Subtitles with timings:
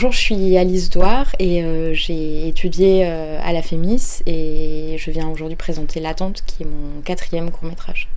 [0.00, 5.10] bonjour, je suis Alice Douard et euh, j'ai étudié euh, à la FEMIS et je
[5.10, 8.08] viens aujourd'hui présenter L'attente qui est mon quatrième court métrage.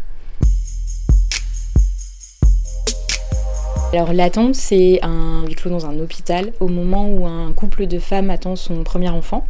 [3.92, 8.00] Alors L'attente c'est un huis clos dans un hôpital au moment où un couple de
[8.00, 9.46] femmes attend son premier enfant.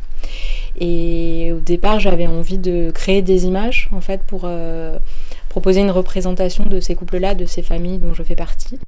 [0.80, 4.98] Et au départ j'avais envie de créer des images en fait pour euh,
[5.54, 8.80] proposer une représentation de ces couples-là, de ces familles dont je fais partie,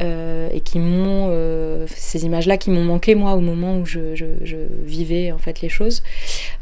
[0.00, 4.14] euh, et qui m'ont, euh, ces images-là qui m'ont manqué moi au moment où je,
[4.84, 6.04] vivais en fait les choses.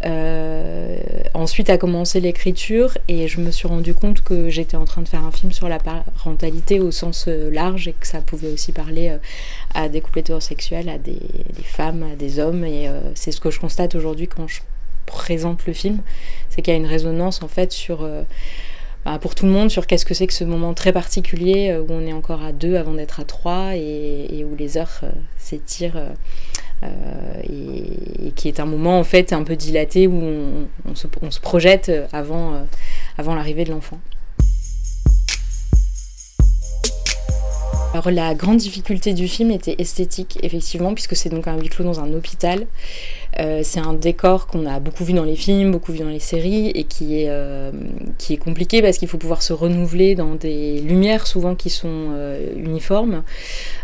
[0.07, 0.97] Euh,
[1.35, 5.09] ensuite a commencé l'écriture et je me suis rendu compte que j'étais en train de
[5.09, 9.15] faire un film sur la parentalité au sens large et que ça pouvait aussi parler
[9.75, 11.21] à des couples hétérosexuels, à des,
[11.57, 14.61] des femmes, à des hommes, et c'est ce que je constate aujourd'hui quand je
[15.05, 15.99] présente le film,
[16.49, 18.09] c'est qu'il y a une résonance en fait sur
[19.05, 21.81] bah, pour tout le monde sur qu'est-ce que c'est que ce moment très particulier euh,
[21.83, 25.11] où on est encore à deux avant d'être à trois et, où les heures euh,
[25.39, 25.97] s'étirent.
[25.97, 26.89] Euh,
[27.45, 30.21] et, qui est un moment en fait un peu dilaté où
[30.85, 31.07] on, se,
[31.39, 32.65] projette avant
[33.17, 34.01] l'arrivée de l'enfant.
[37.95, 41.85] Alors la grande difficulté du film était esthétique, effectivement, puisque c'est donc un huis clos
[41.85, 42.67] dans un hôpital.
[43.39, 46.19] Euh, c'est un décor qu'on a beaucoup vu dans les films, beaucoup vu dans les
[46.19, 47.71] séries, et qui est, euh,
[48.17, 52.09] qui est compliqué parce qu'il faut pouvoir se renouveler dans des lumières souvent qui sont
[52.13, 53.25] euh, uniformes,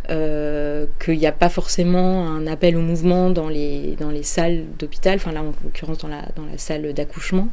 [0.08, 5.16] qu'il n'y a pas forcément un appel au mouvement dans les, dans les salles d'hôpital,
[5.16, 7.48] enfin là en l'occurrence dans la, dans la salle d'accouchement.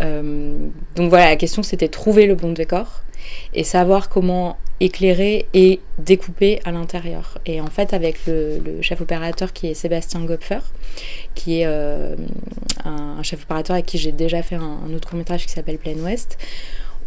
[0.00, 3.02] donc voilà, la question c'était trouver le bon décor
[3.52, 7.38] et savoir comment éclairer et découper à l'intérieur.
[7.46, 10.60] Et en fait, avec le, chef opérateur qui est Sébastien Gopfer,
[11.34, 12.16] qui est euh,
[12.84, 15.98] un, chef opérateur avec qui j'ai déjà fait un, autre court métrage qui s'appelle Plain
[15.98, 16.38] West,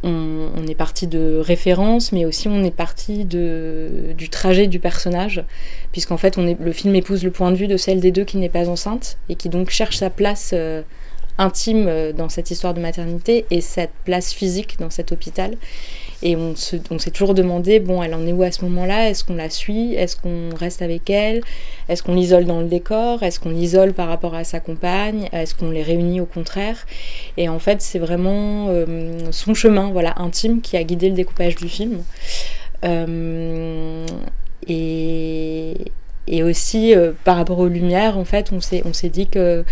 [0.03, 5.43] on, est parti de références, mais aussi on est parti du trajet du personnage,
[5.91, 8.47] puisqu'en fait le film épouse le point de vue de celle des deux qui n'est
[8.47, 10.51] pas enceinte et qui donc cherche sa place.
[10.53, 10.83] Euh,
[11.37, 15.55] intime euh, dans cette histoire de maternité et cette place physique dans cet hôpital.
[16.23, 19.09] Et on, s'est toujours demandé, bon, elle en est où à ce moment-là?
[19.09, 19.93] Est-ce qu'on la suit?
[19.93, 21.41] Est-ce qu'on reste avec elle?
[21.89, 23.21] Est-ce qu'on l'isole dans le décor?
[23.21, 25.29] Est-ce qu'on l'isole par rapport à sa compagne?
[25.31, 26.87] Est-ce qu'on les réunit au contraire?
[27.37, 31.55] Et en fait, c'est vraiment euh, son chemin, voilà, intime, qui a guidé le découpage
[31.55, 32.01] du film.
[32.83, 34.05] Euh,
[34.67, 35.75] et,
[36.25, 39.63] et aussi euh, par rapport aux lumières, en fait, on s'est, dit que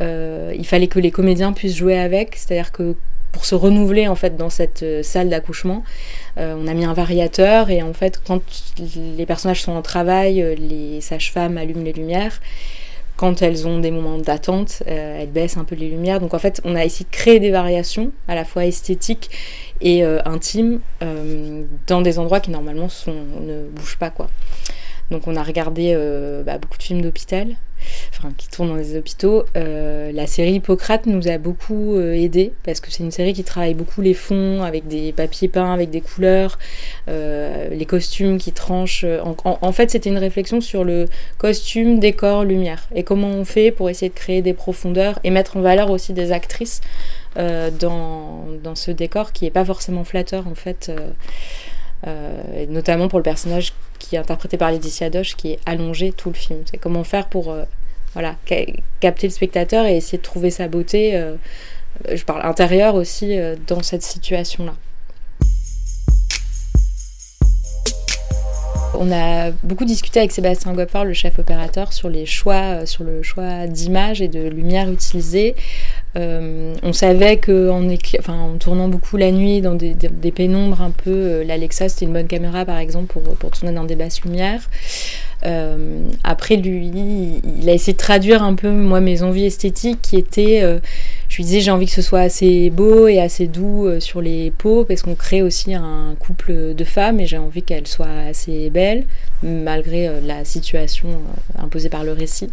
[0.00, 2.96] il fallait que les comédiens puissent jouer avec, c'est-à-dire que
[3.34, 5.82] pour se renouveler en fait dans cette euh, salle d'accouchement.
[6.38, 8.40] Euh, on a mis un variateur et en fait quand
[9.16, 12.40] les personnages sont en travail, euh, les sages-femmes allument les lumières.
[13.16, 16.18] Quand elles ont des moments d'attente, elles baissent un peu les lumières.
[16.18, 19.30] Donc en fait, on a essayé de créer des variations à la fois esthétiques
[19.80, 20.80] et intimes
[21.86, 24.30] dans des endroits qui normalement ne bougent pas quoi.
[25.12, 25.94] Donc on a regardé
[26.44, 27.54] bah, beaucoup de films d'hôpital,
[28.10, 29.44] enfin qui tourne dans les hôpitaux.
[29.56, 33.44] Euh, la série Hippocrate nous a beaucoup euh, aidé parce que c'est une série qui
[33.44, 36.58] travaille beaucoup les fonds avec des papiers peints, avec des couleurs,
[37.08, 39.04] euh, les costumes qui tranchent.
[39.04, 41.06] En, fait, c'était une réflexion sur le
[41.38, 45.56] costume, décor, lumière et comment on fait pour essayer de créer des profondeurs et mettre
[45.56, 46.80] en valeur aussi des actrices
[47.36, 50.92] dans, dans, ce décor qui est pas forcément flatteur en fait.
[52.68, 56.34] Notamment pour le personnage qui est interprété par Laetitia Doche, qui est allongé tout le
[56.34, 56.60] film.
[56.70, 57.64] C'est comment faire pour euh,
[58.12, 58.36] voilà,
[59.00, 61.34] capter le spectateur et essayer de trouver sa beauté, euh,
[62.12, 64.74] je parle intérieure aussi, euh, dans cette situation-là.
[68.96, 73.24] On a beaucoup discuté avec Sébastien Gopfer, le chef opérateur, sur les choix, sur le
[73.24, 75.56] choix d'image et de lumière utilisée.
[76.16, 77.88] On savait qu'en
[78.28, 79.94] en tournant beaucoup la nuit dans des,
[80.30, 84.22] pénombres un peu, l'Alexa c'était une bonne caméra par exemple pour, tourner dans des basses
[84.22, 84.68] lumières.
[85.46, 86.90] Euh, après, lui,
[87.60, 90.62] il a essayé de traduire un peu, moi, mes envies esthétiques qui étaient.
[90.62, 90.78] Euh,
[91.28, 94.20] je lui disais, j'ai envie que ce soit assez beau et assez doux euh, sur
[94.20, 98.06] les peaux, parce qu'on crée aussi un couple de femmes et j'ai envie qu'elles soient
[98.28, 99.04] assez belles,
[99.42, 101.08] malgré la situation
[101.58, 102.50] imposée par le récit.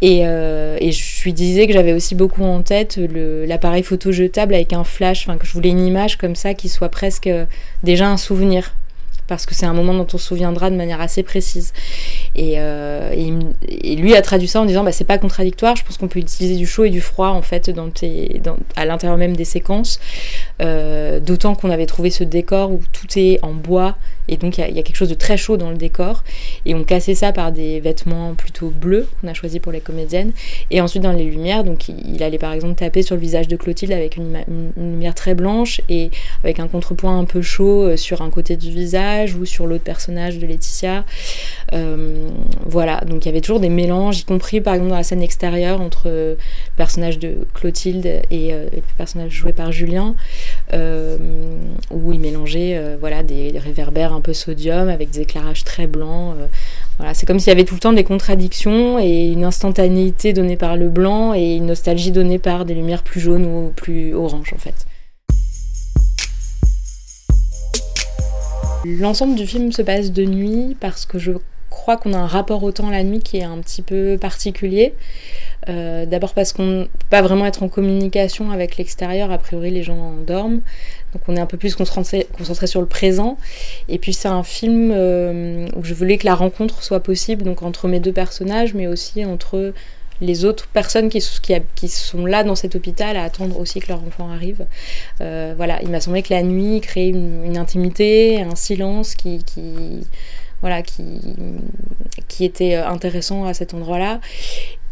[0.00, 4.72] Et, et, je lui disais que j'avais aussi beaucoup en tête l'appareil photo jetable avec
[4.72, 7.28] un flash, enfin que je voulais une image comme ça qui soit presque
[7.82, 8.74] déjà un souvenir
[9.28, 11.72] parce que c'est un moment dont on se souviendra de manière assez précise.
[12.34, 13.14] Et, euh,
[13.98, 16.56] lui a traduit ça en disant bah, c'est pas contradictoire, je pense qu'on peut utiliser
[16.56, 17.70] du chaud et du froid en fait
[18.76, 20.00] à l'intérieur même des séquences.
[20.58, 23.96] D'autant qu'on avait trouvé ce décor où tout est en bois
[24.28, 26.22] et donc il y, a quelque chose de très chaud dans le décor.
[26.66, 30.32] Et on cassait ça par des vêtements plutôt bleus qu'on a choisi pour les comédiennes.
[30.70, 33.56] Et ensuite dans les lumières, donc il, allait par exemple taper sur le visage de
[33.56, 34.38] Clotilde avec une,
[34.76, 36.10] lumière très blanche et
[36.44, 39.84] avec un contrepoint un peu chaud euh, sur un côté du visage ou sur l'autre
[39.84, 41.04] personnage de Laetitia.
[41.72, 42.28] Euh,
[42.64, 45.22] voilà, donc il y avait toujours des mélanges, y compris par exemple dans la scène
[45.22, 46.36] extérieure entre le
[46.76, 50.14] personnage de Clotilde et, euh, le personnage joué par Julien,
[50.72, 56.34] où il mélangeait voilà, des, des réverbères un peu sodium avec des éclairages très blancs.
[56.38, 56.46] Euh,
[56.98, 60.56] voilà, c'est comme s'il y avait tout le temps des contradictions et une instantanéité donnée
[60.56, 64.52] par le blanc et une nostalgie donnée par des lumières plus jaunes ou plus oranges
[64.54, 64.86] en fait.
[68.84, 71.32] L'ensemble du film se passe de nuit parce que je
[71.68, 74.94] crois qu'on a un rapport au temps la nuit qui est un petit peu particulier.
[75.68, 79.70] Euh, d'abord parce qu'on ne peut pas vraiment être en communication avec l'extérieur, a priori
[79.70, 80.60] les gens dorment,
[81.12, 82.26] donc on est un peu plus concentré,
[82.64, 83.36] sur le présent.
[83.88, 87.62] Et puis c'est un film euh, où je voulais que la rencontre soit possible, donc
[87.62, 89.74] entre mes deux personnages, mais aussi entre
[90.20, 91.22] les autres personnes qui,
[91.74, 94.66] qui, sont là dans cet hôpital à attendre aussi que leur enfant arrive.
[95.20, 100.06] Euh, voilà, il m'a semblé que la nuit créait une, intimité, un silence qui, qui
[100.60, 101.20] voilà, qui,
[102.26, 104.20] qui était intéressant à cet endroit-là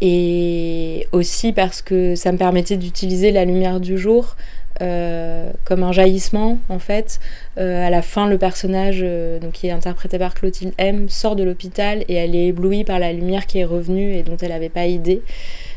[0.00, 4.37] et aussi parce que ça me permettait d'utiliser la lumière du jour
[4.82, 7.20] euh, comme un jaillissement en fait.
[7.58, 11.37] Euh, à la fin, le personnage, euh, donc, qui est interprété par Clotilde M, sort
[11.37, 14.50] de l'hôpital et elle est éblouie par la lumière qui est revenue et dont elle
[14.50, 15.23] n'avait pas idée.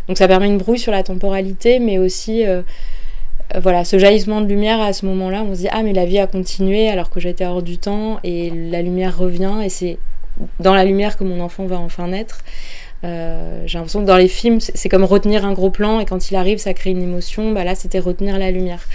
[0.07, 2.43] Donc ça permet une brouille sur la temporalité, mais aussi
[3.61, 6.19] voilà, ce jaillissement de lumière à ce moment-là, on se dit ah mais la vie
[6.19, 9.97] a continué alors que j'étais hors du temps et la lumière revient et c'est
[10.59, 12.43] dans la lumière que mon enfant va enfin naître.
[13.05, 16.31] Euh, j'ai l'impression que dans les films, c'est comme retenir un gros plan et quand
[16.31, 17.51] il arrive, ça crée une émotion.
[17.51, 18.85] Bah là, c'était retenir la lumière.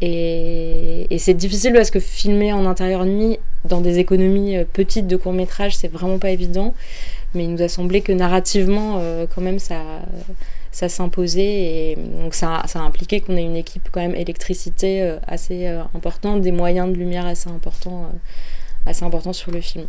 [0.00, 5.16] Et, c'est difficile parce que filmer en intérieur nuit dans des économies euh, petites de
[5.16, 6.74] court métrage, c'est vraiment pas évident.
[7.34, 9.76] Mais il nous a semblé que narrativement, euh, quand même, ça,
[10.70, 11.42] s'imposait.
[11.42, 16.42] Et donc ça, ça a impliqué qu'on ait une équipe quand même électricité assez importante,
[16.42, 18.06] des moyens de lumière assez importants,
[18.86, 19.86] assez importants sur le film.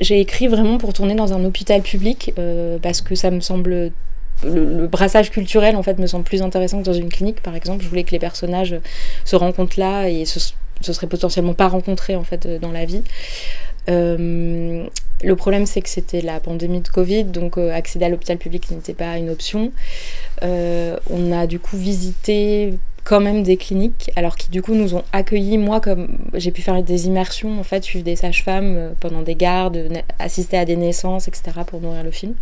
[0.00, 3.92] J'ai écrit vraiment pour tourner dans un hôpital public euh, parce que ça me semble
[4.44, 7.82] le, brassage culturel en fait me semble plus intéressant que dans une clinique par exemple.
[7.82, 8.76] Je voulais que les personnages
[9.24, 10.38] se rencontrent là et se,
[10.80, 13.02] se seraient potentiellement pas rencontrés en fait dans la vie.
[13.88, 14.84] Euh,
[15.22, 18.70] le problème, c'est que c'était la pandémie de Covid, donc euh, accéder à l'hôpital public
[18.70, 19.72] n'était pas une option.
[20.42, 22.74] on a du coup visité
[23.06, 25.58] quand même des cliniques, alors qui du coup nous ont accueillis.
[25.58, 29.36] Moi, comme j'ai pu faire des immersions, en fait, suivre des sages-femmes euh, pendant des
[29.36, 29.80] gardes,
[30.18, 31.60] assister à des naissances, etc.
[31.64, 32.34] pour nourrir le film.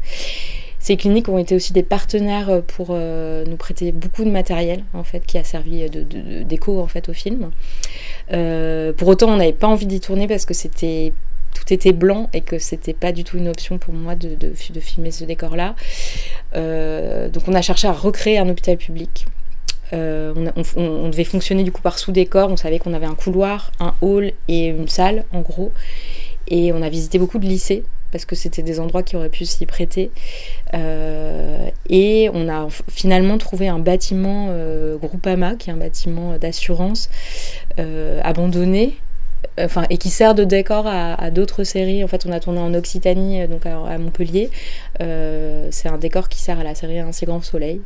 [0.78, 4.84] Ces cliniques ont été aussi des partenaires euh, pour euh, nous prêter beaucoup de matériel,
[4.94, 5.84] en fait, qui a servi
[6.46, 7.50] d'écho, en fait, au film.
[8.28, 11.12] pour autant, on n'avait pas envie d'y tourner parce que c'était
[11.54, 14.52] tout était blanc et que c'était pas du tout une option pour moi de, de,
[14.70, 15.76] de filmer ce décor-là.
[16.54, 19.26] donc on a cherché à recréer un hôpital public
[19.94, 20.34] euh,
[20.76, 22.50] on, devait fonctionner du coup par sous-décor.
[22.50, 25.72] On savait qu'on avait un couloir, un hall et une salle en gros.
[26.48, 29.44] Et on a visité beaucoup de lycées parce que c'était des endroits qui auraient pu
[29.44, 30.10] s'y prêter.
[30.74, 37.08] Euh, et on a finalement trouvé un bâtiment euh, Groupama, qui est un bâtiment d'assurance
[38.22, 38.96] abandonné,
[39.58, 42.04] enfin, et qui sert de décor à, d'autres séries.
[42.04, 44.50] En fait, on a tourné en Occitanie, euh, donc à, Montpellier.
[45.00, 47.80] Euh, c'est un décor qui sert à la série Un si grand soleil.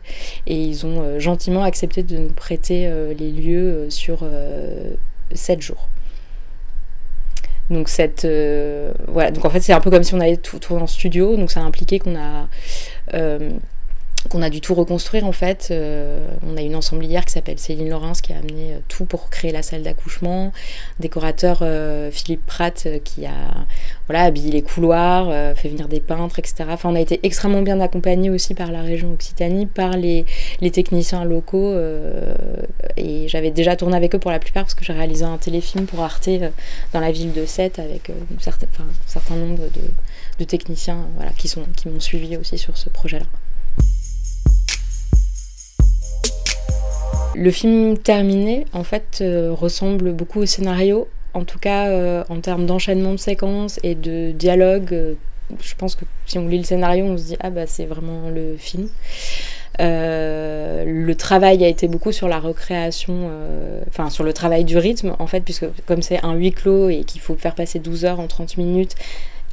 [0.46, 4.24] Et ils ont euh, gentiment accepté de nous prêter les lieux sur
[5.32, 5.88] 7 jours.
[7.70, 8.26] Donc cette
[9.08, 11.36] voilà donc en fait c'est un peu comme si on allait tout tourner en studio
[11.36, 12.48] donc ça a impliqué qu'on a
[14.28, 15.68] qu'on a dû tout reconstruire en fait.
[15.70, 19.30] Euh, on a une ensemblière qui s'appelle Céline Laurence qui a amené euh, tout pour
[19.30, 20.52] créer la salle d'accouchement.
[20.98, 23.30] Décorateur euh, Philippe Pratt qui a
[24.06, 26.64] voilà, habillé les couloirs, fait venir des peintres, etc.
[26.70, 30.24] Enfin, on a été extrêmement bien accompagnés aussi par la région Occitanie, par les,
[30.72, 31.76] techniciens locaux.
[32.96, 35.86] et j'avais déjà tourné avec eux pour la plupart parce que j'ai réalisé un téléfilm
[35.86, 36.30] pour Arte
[36.92, 38.40] dans la ville de Sète avec un
[39.06, 39.82] certain nombre de,
[40.38, 43.26] de techniciens voilà, qui, sont, qui m'ont suivi aussi sur ce projet-là.
[47.38, 52.40] Le film terminé, en fait, euh, ressemble beaucoup au scénario, en tout cas euh, en
[52.40, 54.92] termes d'enchaînement de séquences et de dialogue.
[54.92, 55.14] Euh,
[55.62, 58.28] je pense que si on lit le scénario, on se dit ah bah c'est vraiment
[58.28, 58.88] le film.
[59.78, 63.30] le travail a été beaucoup sur la recréation,
[63.86, 67.04] enfin sur le travail du rythme en fait, puisque comme c'est un huis clos et
[67.04, 68.96] qu'il faut faire passer 12 heures en 30 minutes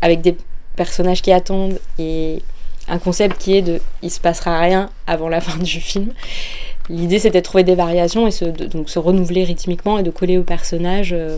[0.02, 0.36] avec des
[0.76, 2.42] personnages qui attendent et
[2.88, 6.12] un concept qui est de il se passera rien avant la fin du film.
[6.90, 10.38] L'idée c'était de trouver des variations et se, donc se renouveler rythmiquement et de coller
[10.38, 11.38] au personnage euh,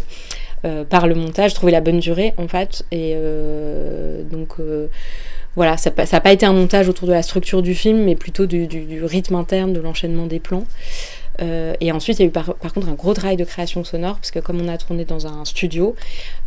[0.66, 2.86] euh, par le montage, trouver la bonne durée en fait.
[2.92, 4.56] Et euh, donc
[5.56, 8.46] voilà, ça n'a pas été un montage autour de la structure du film, mais plutôt
[8.46, 10.66] du rythme interne, de l'enchaînement des plans.
[11.41, 14.15] Euh, et ensuite, il y a eu par, contre un gros travail de création sonore,
[14.15, 15.96] parce que comme on a tourné dans un studio,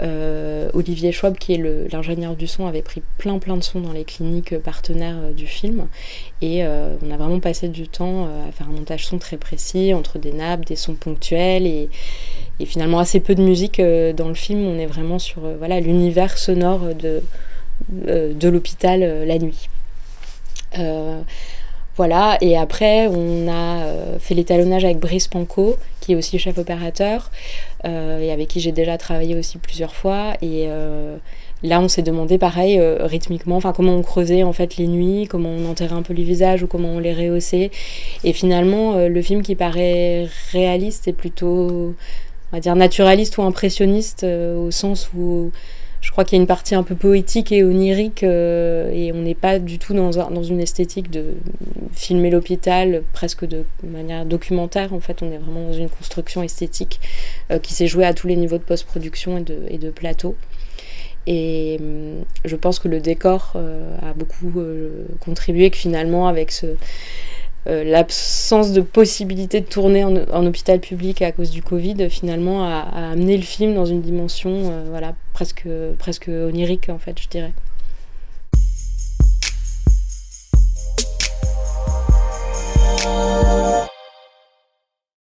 [0.03, 3.93] euh, Olivier Schwab, qui est l'ingénieur du son, avait pris plein plein de sons dans
[3.93, 5.89] les cliniques partenaires euh, du film.
[6.43, 10.19] Et on a vraiment passé du temps à faire un montage son très précis, entre
[10.19, 11.91] des nappes, des sons ponctuels, et,
[12.65, 14.67] finalement assez peu de musique dans le film.
[14.67, 17.23] On est vraiment sur voilà l'univers sonore de,
[17.91, 19.69] de l'hôpital la nuit.
[22.01, 26.57] Voilà, et après on a euh, fait l'étalonnage avec Brice Panco, qui est aussi chef
[26.57, 27.31] opérateur,
[27.85, 30.33] euh, et avec qui j'ai déjà travaillé aussi plusieurs fois.
[30.41, 31.19] Et euh,
[31.63, 35.69] là on s'est demandé pareil, rythmiquement, comment on creusait en fait les nuits, comment on
[35.69, 37.71] enterrait un peu les visages ou comment on les rehaussait.
[38.25, 41.95] Et finalement le film qui paraît réaliste est plutôt,
[42.51, 45.53] on va dire, naturaliste ou impressionniste, au sens où
[46.01, 49.21] je crois qu'il y a une partie un peu poétique et onirique euh, et on
[49.21, 51.35] n'est pas du tout dans, dans, une esthétique de
[51.93, 54.95] filmer l'hôpital presque de manière documentaire.
[54.95, 57.01] En fait, on est vraiment dans une construction esthétique
[57.51, 60.37] euh, qui s'est jouée à tous les niveaux de post-production et de, et de plateau.
[61.27, 64.53] Et hum, je pense que le décor euh, a beaucoup
[65.21, 66.67] contribué, que finalement, avec ce,
[67.67, 73.11] euh, l'absence de possibilité de tourner en, hôpital public à cause du Covid, finalement, a,
[73.13, 77.53] amené le film dans une dimension euh, voilà, presque, presque onirique, en fait, je dirais.